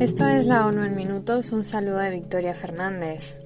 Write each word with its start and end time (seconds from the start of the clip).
Esto 0.00 0.26
es 0.26 0.46
la 0.46 0.66
ONU 0.66 0.84
en 0.84 0.96
minutos, 0.96 1.52
un 1.52 1.64
saludo 1.64 1.98
de 1.98 2.10
Victoria 2.10 2.52
Fernández. 2.52 3.43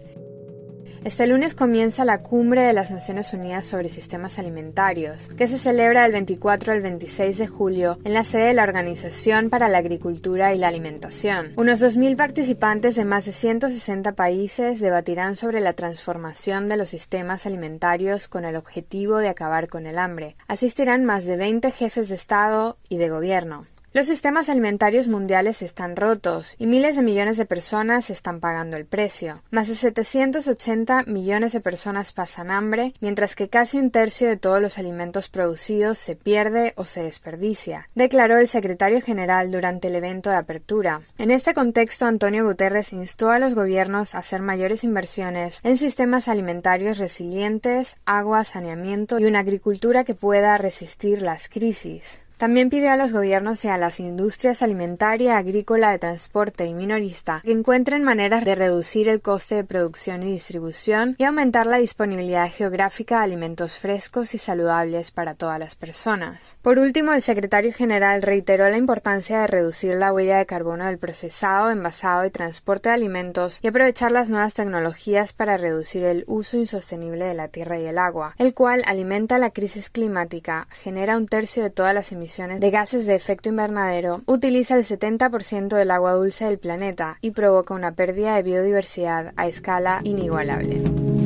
Este 1.05 1.27
lunes 1.27 1.55
comienza 1.55 2.05
la 2.05 2.23
cumbre 2.23 2.63
de 2.63 2.73
las 2.73 2.91
Naciones 2.91 3.33
Unidas 3.33 3.65
sobre 3.65 3.89
Sistemas 3.89 4.39
Alimentarios, 4.39 5.29
que 5.29 5.47
se 5.47 5.59
celebra 5.59 6.03
del 6.03 6.13
24 6.13 6.73
al 6.73 6.81
26 6.81 7.39
de 7.39 7.47
julio 7.47 7.99
en 8.05 8.15
la 8.15 8.25
sede 8.25 8.49
de 8.49 8.55
la 8.55 8.65
Organización 8.65 9.49
para 9.49 9.69
la 9.69 9.79
Agricultura 9.79 10.55
y 10.55 10.59
la 10.59 10.69
Alimentación. 10.69 11.53
Unos 11.57 11.81
2.000 11.81 12.17
participantes 12.17 12.97
de 12.97 13.05
más 13.05 13.25
de 13.27 13.33
160 13.33 14.13
países 14.13 14.81
debatirán 14.81 15.37
sobre 15.37 15.61
la 15.61 15.73
transformación 15.73 16.69
de 16.69 16.77
los 16.77 16.89
sistemas 16.89 17.47
alimentarios 17.47 18.27
con 18.29 18.45
el 18.45 18.57
objetivo 18.57 19.19
de 19.19 19.29
acabar 19.29 19.69
con 19.69 19.87
el 19.87 19.99
hambre. 19.99 20.37
Asistirán 20.49 21.05
más 21.05 21.25
de 21.25 21.37
20 21.37 21.71
jefes 21.71 22.09
de 22.09 22.17
Estado 22.17 22.77
y 22.89 22.99
de 22.99 23.09
Gobierno. 23.09 23.67
Los 23.95 24.07
sistemas 24.07 24.51
alimentarios 24.51 25.09
mundiales 25.09 25.63
están 25.63 25.97
rotos 25.97 26.57
y 26.59 26.67
miles 26.67 26.97
de 26.97 27.03
millones 27.03 27.39
de 27.39 27.47
personas 27.47 28.11
están 28.11 28.39
pagando 28.39 28.77
el 28.77 28.85
precio. 28.85 29.43
Más 29.51 29.69
de 29.69 29.77
780 29.77 31.05
millones 31.05 31.55
de 31.55 31.63
personas 31.63 32.13
pasan 32.13 32.51
hambre, 32.51 32.93
mientras 33.01 33.35
que 33.35 33.49
casi 33.49 33.79
un 33.79 33.91
tercio 33.91 34.29
de 34.29 34.37
todos 34.37 34.61
los 34.61 34.79
alimentos 34.79 35.31
producidos 35.31 35.99
se 35.99 36.17
pierde 36.17 36.75
o 36.77 36.85
se 36.85 37.03
desperdicia, 37.03 37.89
declaró 37.95 38.37
el 38.37 38.47
secretario 38.47 39.01
general 39.01 39.51
durante 39.51 39.89
el 39.89 39.95
evento 39.95 40.29
de 40.29 40.37
apertura. 40.37 41.01
En 41.17 41.31
este 41.31 41.55
contexto, 41.55 42.05
Antonio 42.05 42.45
Guterres 42.45 42.93
instó 42.93 43.31
a 43.31 43.39
los 43.39 43.55
gobiernos 43.55 44.15
a 44.15 44.19
hacer 44.19 44.43
mayores 44.43 44.85
inversiones 44.85 45.61
en 45.65 45.79
sistemas 45.79 46.29
alimentarios 46.29 46.99
resilientes, 46.99 47.97
agua, 48.05 48.45
saneamiento 48.45 49.19
y 49.19 49.25
una 49.25 49.39
agricultura 49.39 50.05
que 50.05 50.15
pueda 50.15 50.59
resistir 50.59 51.23
las 51.23 51.49
crisis. 51.49 52.21
También 52.39 52.71
pidió 52.71 52.93
a 52.93 52.97
los 52.97 53.13
gobiernos 53.13 53.65
y 53.65 53.69
a 53.69 53.77
las 53.79 53.99
industrias 53.99 54.63
alimentaria, 54.63 55.37
agrícola, 55.39 55.91
de 55.91 55.99
transporte 55.99 56.67
y 56.67 56.73
minorista 56.73 57.41
que 57.45 57.51
encuentren 57.51 58.05
maneras 58.05 58.45
de 58.45 58.55
reducir 58.55 59.09
el 59.09 59.21
coste 59.21 59.57
de 59.57 59.65
producción 59.65 60.23
y 60.23 60.31
distribución 60.31 61.17
y 61.19 61.25
aumentar 61.25 61.67
la 61.67 61.79
disponibilidad 61.79 62.49
geográfica 62.49 63.19
de 63.19 63.25
alimentos 63.25 63.79
frescos 63.79 64.37
y 64.37 64.39
saludables 64.39 65.11
para 65.11 65.35
todas 65.35 65.59
las 65.59 65.75
personas. 65.75 66.59
Por 66.63 66.79
último, 66.79 67.13
el 67.13 67.23
secretario 67.23 67.73
general 67.73 68.23
reiteró 68.23 68.71
la 68.71 68.79
importancia 68.79 69.41
de 69.41 69.49
reducir 69.49 69.97
la 69.97 70.13
huella 70.13 70.39
de 70.39 70.47
carbono 70.47 70.87
del 70.87 70.99
procesado, 70.99 71.73
envasado 71.73 72.25
y 72.25 72.31
transporte 72.31 72.89
de 72.89 72.95
alimentos 72.95 73.59
y 73.65 73.67
aprovechar 73.67 74.13
las 74.13 74.31
nuevas 74.31 74.55
tecnologías 74.55 75.33
para 75.33 75.57
reducir 75.57 76.05
el 76.05 76.23
uso 76.29 76.57
insostenible 76.57 77.25
de 77.25 77.35
la 77.35 77.49
tierra 77.49 77.81
y 77.81 77.87
el 77.87 77.99
agua, 77.99 78.37
el 78.39 78.55
cual 78.55 78.85
alimenta 78.87 79.41
la 79.41 79.51
crisis 79.51 79.91
climática, 79.91 80.69
genera 80.71 81.17
un 81.17 81.27
tercio 81.27 81.65
de 81.65 81.71
todas 81.71 81.93
las 81.93 82.13
emisiones 82.13 82.28
de 82.37 82.71
gases 82.71 83.07
de 83.07 83.15
efecto 83.15 83.49
invernadero, 83.49 84.21
utiliza 84.27 84.77
el 84.77 84.85
70% 84.85 85.69
del 85.69 85.91
agua 85.91 86.13
dulce 86.13 86.45
del 86.45 86.59
planeta 86.59 87.17
y 87.23 87.31
provoca 87.31 87.73
una 87.73 87.95
pérdida 87.95 88.37
de 88.37 88.43
biodiversidad 88.43 89.33
a 89.37 89.47
escala 89.47 90.01
inigualable. 90.05 91.18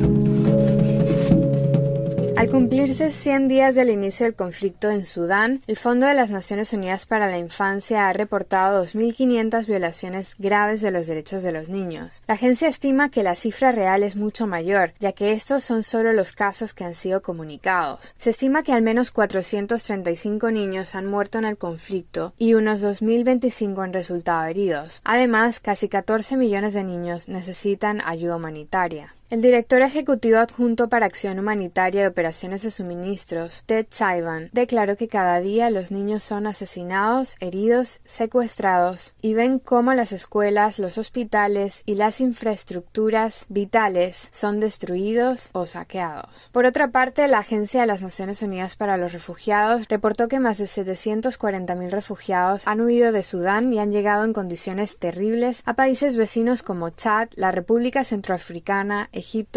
Cumplirse 2.53 3.09
100 3.09 3.47
días 3.47 3.73
del 3.73 3.89
inicio 3.89 4.27
del 4.27 4.35
conflicto 4.35 4.91
en 4.91 5.05
Sudán, 5.05 5.63
el 5.65 5.75
Fondo 5.75 6.05
de 6.05 6.13
las 6.13 6.29
Naciones 6.29 6.71
Unidas 6.71 7.07
para 7.07 7.25
la 7.25 7.39
Infancia 7.39 8.07
ha 8.07 8.13
reportado 8.13 8.85
2.500 8.85 9.65
violaciones 9.65 10.35
graves 10.37 10.79
de 10.81 10.91
los 10.91 11.07
derechos 11.07 11.41
de 11.41 11.51
los 11.51 11.69
niños. 11.69 12.21
La 12.27 12.35
agencia 12.35 12.67
estima 12.67 13.09
que 13.09 13.23
la 13.23 13.33
cifra 13.33 13.71
real 13.71 14.03
es 14.03 14.15
mucho 14.17 14.45
mayor, 14.45 14.93
ya 14.99 15.13
que 15.13 15.31
estos 15.31 15.63
son 15.63 15.81
solo 15.81 16.13
los 16.13 16.33
casos 16.33 16.75
que 16.75 16.83
han 16.83 16.93
sido 16.93 17.23
comunicados. 17.23 18.13
Se 18.19 18.29
estima 18.29 18.61
que 18.61 18.73
al 18.73 18.83
menos 18.83 19.09
435 19.09 20.51
niños 20.51 20.93
han 20.93 21.07
muerto 21.07 21.39
en 21.39 21.45
el 21.45 21.57
conflicto 21.57 22.33
y 22.37 22.53
unos 22.53 22.83
2.025 22.83 23.83
han 23.83 23.93
resultado 23.93 24.45
heridos. 24.45 25.01
Además, 25.05 25.59
casi 25.59 25.89
14 25.89 26.37
millones 26.37 26.75
de 26.75 26.83
niños 26.83 27.29
necesitan 27.29 27.99
ayuda 28.05 28.35
humanitaria. 28.35 29.15
El 29.33 29.41
director 29.41 29.81
ejecutivo 29.81 30.37
adjunto 30.37 30.89
para 30.89 31.07
Acción 31.07 31.39
Humanitaria 31.39 32.03
y 32.03 32.05
Operaciones 32.05 32.61
de 32.61 32.69
Suministros, 32.69 33.63
Ted 33.65 33.87
Chaivan, 33.89 34.51
declaró 34.53 34.95
que 34.95 35.07
cada 35.07 35.39
día 35.39 35.71
los 35.71 35.91
niños 35.91 36.21
son 36.21 36.45
asesinados, 36.45 37.35
heridos, 37.39 38.01
secuestrados 38.05 39.15
y 39.23 39.33
ven 39.33 39.57
cómo 39.57 39.95
las 39.95 40.11
escuelas, 40.11 40.77
los 40.77 40.99
hospitales 40.99 41.81
y 41.87 41.95
las 41.95 42.21
infraestructuras 42.21 43.47
vitales 43.49 44.27
son 44.29 44.59
destruidos 44.59 45.49
o 45.53 45.65
saqueados. 45.65 46.49
Por 46.51 46.67
otra 46.67 46.91
parte, 46.91 47.27
la 47.27 47.39
Agencia 47.39 47.81
de 47.81 47.87
las 47.87 48.03
Naciones 48.03 48.43
Unidas 48.43 48.75
para 48.75 48.97
los 48.97 49.13
Refugiados 49.13 49.87
reportó 49.89 50.27
que 50.27 50.39
más 50.39 50.59
de 50.59 50.65
740.000 50.65 51.89
refugiados 51.89 52.67
han 52.67 52.81
huido 52.81 53.11
de 53.11 53.23
Sudán 53.23 53.73
y 53.73 53.79
han 53.79 53.91
llegado 53.91 54.25
en 54.25 54.33
condiciones 54.33 54.99
terribles 54.99 55.63
a 55.65 55.73
países 55.73 56.17
vecinos 56.17 56.61
como 56.61 56.91
Chad, 56.91 57.29
la 57.33 57.49
República 57.49 58.03
Centroafricana, 58.03 59.09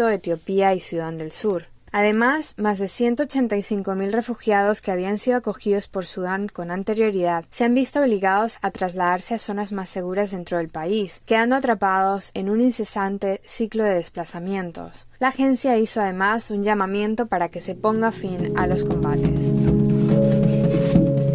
Etiopía 0.09 0.73
y 0.73 0.79
Sudán 0.79 1.17
del 1.17 1.31
Sur. 1.31 1.65
Además, 1.91 2.53
más 2.57 2.79
de 2.79 2.85
185.000 2.85 4.11
refugiados 4.11 4.81
que 4.81 4.91
habían 4.91 5.17
sido 5.17 5.37
acogidos 5.37 5.87
por 5.87 6.05
Sudán 6.05 6.47
con 6.47 6.69
anterioridad 6.69 7.45
se 7.49 7.63
han 7.63 7.73
visto 7.73 8.01
obligados 8.01 8.59
a 8.61 8.71
trasladarse 8.71 9.33
a 9.33 9.39
zonas 9.39 9.71
más 9.71 9.89
seguras 9.89 10.31
dentro 10.31 10.57
del 10.57 10.69
país, 10.69 11.21
quedando 11.25 11.55
atrapados 11.55 12.31
en 12.33 12.49
un 12.49 12.61
incesante 12.61 13.41
ciclo 13.45 13.83
de 13.83 13.95
desplazamientos. 13.95 15.07
La 15.19 15.29
agencia 15.29 15.77
hizo 15.77 16.01
además 16.01 16.51
un 16.51 16.63
llamamiento 16.63 17.27
para 17.27 17.49
que 17.49 17.61
se 17.61 17.75
ponga 17.75 18.11
fin 18.11 18.53
a 18.57 18.67
los 18.67 18.83
combates. 18.83 19.53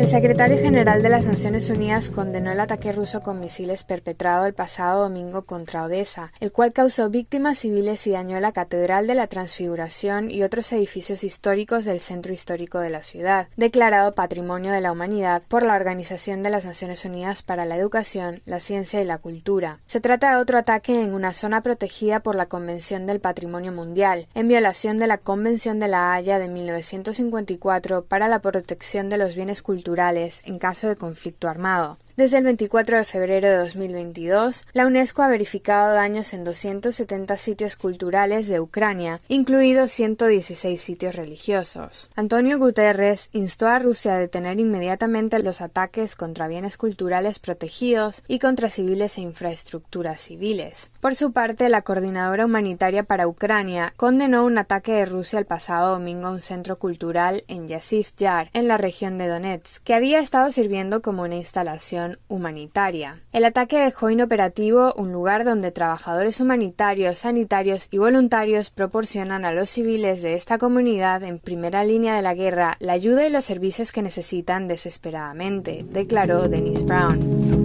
El 0.03 0.09
secretario 0.09 0.59
general 0.59 1.01
de 1.01 1.09
las 1.09 1.27
Naciones 1.27 1.71
Unidas 1.71 2.11
condenó 2.11 2.51
el 2.51 2.59
ataque 2.59 2.91
ruso 2.91 3.23
con 3.23 3.39
misiles 3.39 3.85
perpetrado 3.85 4.47
el 4.47 4.53
pasado 4.53 5.05
domingo 5.05 5.43
contra 5.43 5.85
Odessa, 5.85 6.33
el 6.41 6.51
cual 6.51 6.73
causó 6.73 7.09
víctimas 7.09 7.59
civiles 7.59 8.05
y 8.09 8.11
dañó 8.11 8.41
la 8.41 8.51
Catedral 8.51 9.07
de 9.07 9.15
la 9.15 9.29
Transfiguración 9.29 10.29
y 10.29 10.43
otros 10.43 10.73
edificios 10.73 11.23
históricos 11.23 11.85
del 11.85 12.01
centro 12.01 12.33
histórico 12.33 12.81
de 12.81 12.91
la 12.91 13.05
ciudad, 13.05 13.47
declarado 13.57 14.13
Patrimonio 14.13 14.73
de 14.73 14.81
la 14.81 14.91
Humanidad 14.91 15.45
por 15.47 15.63
la 15.63 15.77
Organización 15.77 16.43
de 16.43 16.51
las 16.51 16.65
Naciones 16.65 17.05
Unidas 17.05 17.45
para 17.45 17.65
la 17.65 17.77
Educación, 17.77 18.41
la 18.45 18.59
Ciencia 18.59 19.01
y 19.01 19.05
la 19.05 19.19
Cultura. 19.19 19.79
Se 19.87 20.01
trata 20.01 20.31
de 20.31 20.43
otro 20.43 20.59
ataque 20.59 21.01
en 21.01 21.15
una 21.15 21.33
zona 21.33 21.63
protegida 21.63 22.19
por 22.19 22.35
la 22.35 22.47
Convención 22.47 23.07
del 23.07 23.21
Patrimonio 23.21 23.71
Mundial, 23.71 24.27
en 24.35 24.49
violación 24.49 24.99
de 24.99 25.07
la 25.07 25.19
Convención 25.19 25.79
de 25.79 25.87
la 25.87 26.13
Haya 26.13 26.41
de 26.41 26.49
1954 26.49 28.07
para 28.07 28.27
la 28.27 28.41
protección 28.41 29.09
de 29.09 29.19
los 29.19 29.37
bienes 29.37 29.63
culturales 29.63 29.92
en 30.45 30.59
caso 30.59 30.89
de 30.89 30.97
conflicto 30.97 31.49
armado. 31.49 31.99
Desde 32.15 32.37
el 32.37 32.45
24 32.45 32.99
de 32.99 33.05
febrero 33.05 33.49
de 33.49 33.57
2022, 33.57 34.67
la 34.75 34.87
UNESCO 34.87 35.23
ha 35.23 35.29
verificado 35.29 35.95
daños 35.95 36.35
en 36.35 36.45
270 36.45 37.39
sitios 37.39 37.77
culturales 37.77 38.49
de 38.49 38.61
Ucrania, 38.61 39.23
incluidos 39.29 39.93
116 39.93 40.79
sitios 40.79 41.17
religiosos. 41.17 42.11
Antonio 42.15 42.59
Guterres 42.59 43.31
instó 43.33 43.67
a 43.67 43.79
Rusia 43.79 44.17
a 44.17 44.19
detener 44.19 44.61
inmediatamente 44.61 45.43
los 45.43 45.63
ataques 45.63 46.15
contra 46.15 46.49
bienes 46.49 46.77
culturales 46.77 47.39
protegidos 47.39 48.23
y 48.29 48.41
contra 48.41 48.69
civiles 48.69 49.17
e 49.17 49.23
infraestructuras 49.23 50.21
civiles. 50.21 50.91
Por 51.01 51.15
su 51.15 51.33
parte, 51.33 51.71
la 51.71 51.81
coordinadora 51.81 52.45
humanitaria 52.45 53.05
para 53.05 53.27
Ucrania 53.27 53.95
condenó 53.97 54.45
un 54.45 54.59
ataque 54.59 54.93
de 54.93 55.07
Rusia 55.07 55.39
el 55.39 55.47
pasado 55.47 55.93
domingo 55.93 56.27
a 56.27 56.33
un 56.33 56.43
centro 56.43 56.79
cultural 56.79 57.43
en 57.49 57.69
Yaziv 57.69 58.09
Yar, 58.19 58.51
en 58.53 58.69
la 58.69 58.77
región 58.77 59.17
de 59.17 59.29
Donetsk, 59.29 59.83
que 59.83 59.95
había 59.95 60.21
estado 60.21 60.53
sirviendo 60.53 61.01
como 61.01 61.23
una 61.23 61.37
instalación 61.37 62.02
humanitaria. 62.29 63.21
El 63.33 63.45
ataque 63.45 63.79
dejó 63.79 64.11
inoperativo 64.11 64.95
un 64.95 65.13
lugar 65.13 65.45
donde 65.45 65.73
trabajadores 65.73 66.41
humanitarios, 66.41 67.19
sanitarios 67.19 67.89
y 67.91 67.99
voluntarios 67.99 68.71
proporcionan 68.71 69.45
a 69.45 69.53
los 69.53 69.71
civiles 69.71 70.23
de 70.23 70.35
esta 70.35 70.59
comunidad 70.59 71.23
en 71.23 71.39
primera 71.39 71.85
línea 71.85 72.15
de 72.15 72.23
la 72.23 72.35
guerra 72.35 72.77
la 72.81 72.93
ayuda 72.93 73.27
y 73.27 73.31
los 73.31 73.45
servicios 73.45 73.93
que 73.93 74.03
necesitan 74.03 74.69
desesperadamente, 74.69 75.85
declaró 75.89 76.49
Dennis 76.49 76.85
Brown. 76.85 77.62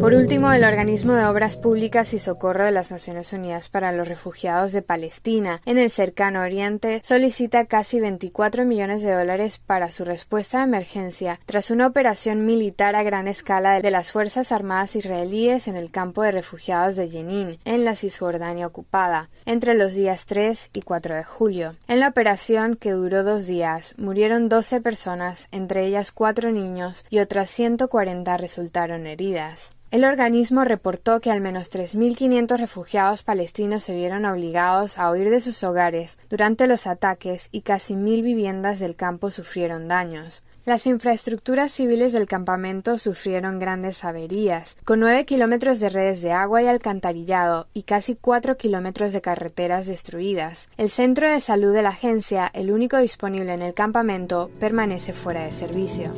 Por 0.00 0.14
último, 0.14 0.50
el 0.50 0.64
Organismo 0.64 1.12
de 1.12 1.26
Obras 1.26 1.58
Públicas 1.58 2.14
y 2.14 2.18
Socorro 2.18 2.64
de 2.64 2.70
las 2.70 2.90
Naciones 2.90 3.34
Unidas 3.34 3.68
para 3.68 3.92
los 3.92 4.08
Refugiados 4.08 4.72
de 4.72 4.80
Palestina 4.80 5.60
en 5.66 5.76
el 5.76 5.90
cercano 5.90 6.40
Oriente 6.40 7.02
solicita 7.04 7.66
casi 7.66 8.00
24 8.00 8.64
millones 8.64 9.02
de 9.02 9.12
dólares 9.12 9.58
para 9.58 9.90
su 9.90 10.06
respuesta 10.06 10.58
de 10.58 10.64
emergencia 10.64 11.38
tras 11.44 11.70
una 11.70 11.86
operación 11.86 12.46
militar 12.46 12.96
a 12.96 13.02
gran 13.02 13.28
escala 13.28 13.82
de 13.82 13.90
las 13.90 14.10
Fuerzas 14.10 14.52
Armadas 14.52 14.96
israelíes 14.96 15.68
en 15.68 15.76
el 15.76 15.90
campo 15.90 16.22
de 16.22 16.32
refugiados 16.32 16.96
de 16.96 17.10
Jenin, 17.10 17.58
en 17.66 17.84
la 17.84 17.94
Cisjordania 17.94 18.66
ocupada, 18.66 19.28
entre 19.44 19.74
los 19.74 19.94
días 19.94 20.24
3 20.24 20.70
y 20.72 20.80
4 20.80 21.14
de 21.14 21.24
julio. 21.24 21.76
En 21.88 22.00
la 22.00 22.08
operación, 22.08 22.76
que 22.76 22.92
duró 22.92 23.22
dos 23.22 23.46
días, 23.46 23.94
murieron 23.98 24.48
12 24.48 24.80
personas, 24.80 25.48
entre 25.52 25.84
ellas 25.84 26.10
cuatro 26.10 26.50
niños, 26.52 27.04
y 27.10 27.18
otras 27.18 27.50
140 27.50 28.34
resultaron 28.38 29.06
heridas. 29.06 29.76
El 29.90 30.04
organismo 30.04 30.62
reportó 30.62 31.18
que 31.20 31.32
al 31.32 31.40
menos 31.40 31.72
3.500 31.72 32.58
refugiados 32.58 33.24
palestinos 33.24 33.82
se 33.82 33.96
vieron 33.96 34.24
obligados 34.24 34.98
a 34.98 35.10
huir 35.10 35.30
de 35.30 35.40
sus 35.40 35.64
hogares 35.64 36.20
durante 36.28 36.68
los 36.68 36.86
ataques 36.86 37.48
y 37.50 37.62
casi 37.62 37.96
mil 37.96 38.22
viviendas 38.22 38.78
del 38.78 38.94
campo 38.94 39.32
sufrieron 39.32 39.88
daños. 39.88 40.44
Las 40.64 40.86
infraestructuras 40.86 41.72
civiles 41.72 42.12
del 42.12 42.26
campamento 42.26 42.98
sufrieron 42.98 43.58
grandes 43.58 44.04
averías, 44.04 44.76
con 44.84 45.00
nueve 45.00 45.24
kilómetros 45.24 45.80
de 45.80 45.88
redes 45.88 46.22
de 46.22 46.30
agua 46.30 46.62
y 46.62 46.68
alcantarillado 46.68 47.66
y 47.74 47.82
casi 47.82 48.14
cuatro 48.14 48.56
kilómetros 48.56 49.12
de 49.12 49.22
carreteras 49.22 49.86
destruidas. 49.86 50.68
El 50.76 50.90
centro 50.90 51.28
de 51.28 51.40
salud 51.40 51.72
de 51.72 51.82
la 51.82 51.88
agencia, 51.88 52.48
el 52.54 52.70
único 52.70 52.98
disponible 52.98 53.54
en 53.54 53.62
el 53.62 53.74
campamento, 53.74 54.52
permanece 54.60 55.14
fuera 55.14 55.44
de 55.46 55.52
servicio. 55.52 56.12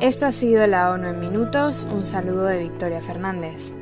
Esto 0.00 0.26
ha 0.26 0.32
sido 0.32 0.66
la 0.66 0.90
ONU 0.90 1.08
en 1.08 1.20
minutos. 1.20 1.86
Un 1.90 2.04
saludo 2.04 2.44
de 2.44 2.58
Victoria 2.58 3.00
Fernández. 3.00 3.74